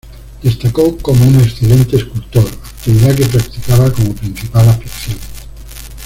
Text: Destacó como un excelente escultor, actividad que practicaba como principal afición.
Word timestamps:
Destacó 0.41 0.97
como 0.97 1.23
un 1.27 1.35
excelente 1.41 1.97
escultor, 1.97 2.45
actividad 2.49 3.15
que 3.15 3.27
practicaba 3.27 3.93
como 3.93 4.15
principal 4.15 4.67
afición. 4.69 5.19